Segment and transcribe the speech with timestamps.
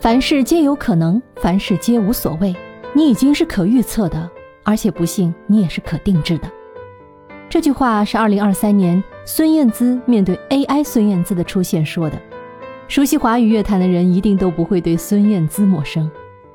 [0.00, 2.56] 凡事皆有可能，凡事皆无所谓。
[2.94, 4.30] 你已经是可预测的，
[4.64, 6.50] 而且不幸你也是可定制的。
[7.50, 12.18] 这句话是二零二三年孙燕姿面对 AI 孙燕姿的出现说的。
[12.88, 16.10] 熟悉华语乐坛的人一定都不会对孙燕姿陌生。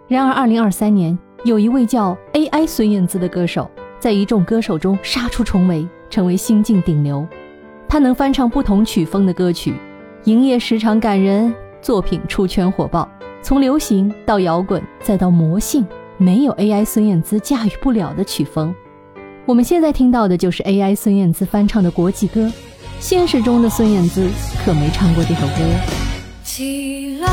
[0.08, 3.70] 然而，二零二三年有一位叫 AI 孙燕姿的歌手，
[4.00, 7.24] 在一众歌手中杀出重围，成为新晋顶流。
[7.88, 9.76] 他能翻唱不同曲风的歌曲，
[10.24, 13.08] 营业时长感人，作品出圈火爆，
[13.46, 15.86] 从流行到摇滚再到魔性。
[16.18, 18.74] 没有 AI 孙燕姿驾驭不了的曲风，
[19.46, 22.52] 我们现在听到的就是 AI 孙燕姿翻唱的国际歌。
[23.00, 24.28] 现实中的孙燕姿
[24.66, 25.54] 可没唱过这首歌。
[26.44, 27.28] 起来，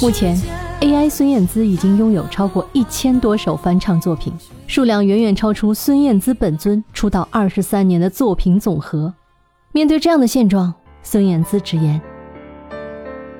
[0.00, 0.36] 目前
[0.80, 4.32] ，AI 孙燕姿已经拥有超过一千多首翻唱作品，
[4.68, 9.12] 数量远远超出孙燕姿本尊出道二十三年的作品总和。
[9.72, 12.00] 面对这样的现状，孙燕姿直言：“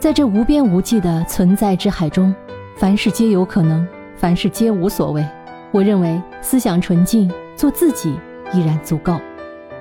[0.01, 2.35] 在这无边无际的存在之海中，
[2.77, 3.87] 凡事皆有可能，
[4.17, 5.25] 凡事皆无所谓。
[5.71, 8.13] 我认为，思想纯净，做自己
[8.53, 9.17] 依然足够。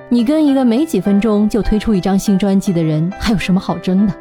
[0.08, 4.14] 你跟一个没几分钟就推出一张新专辑的人，还有什么好争的？”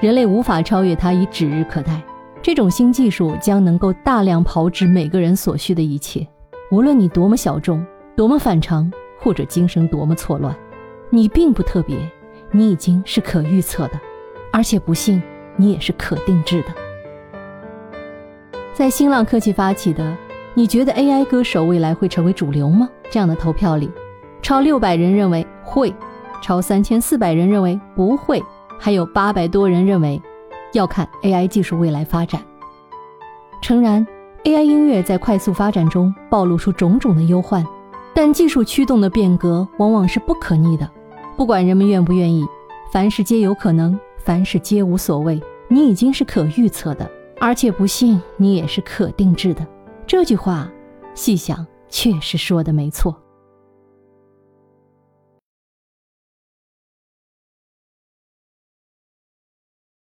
[0.00, 2.02] 人类无法超越它，已指日可待。
[2.42, 6.26] 这种新技术将能够大量炮制每个人所需的一切，
[6.70, 7.84] 无论你多么小众、
[8.16, 10.56] 多么反常，或者精神多么错乱，
[11.10, 11.98] 你并不特别，
[12.50, 14.00] 你已经是可预测的，
[14.50, 15.22] 而且不幸，
[15.56, 16.68] 你也是可定制的。
[18.72, 20.16] 在新浪科技发起的
[20.54, 23.90] “你觉得 AI 歌手未来会成为主流吗？”这样的投票里，
[24.40, 25.94] 超六百人认为会，
[26.40, 28.42] 超三千四百人认为不会。
[28.82, 30.20] 还有八百多人认为，
[30.72, 32.40] 要看 AI 技术未来发展。
[33.60, 34.04] 诚然
[34.44, 37.62] ，AI 音乐在快速发展中暴露出种种的忧患，
[38.14, 40.90] 但技术驱动的变革往往是不可逆的。
[41.36, 42.46] 不管人们愿不愿意，
[42.90, 45.38] 凡事皆有可能，凡事皆无所谓。
[45.68, 49.64] 你已经是可预测的，而且不信，你也是可定制的。
[50.06, 50.68] 这句话，
[51.14, 53.14] 细想确实说的没错。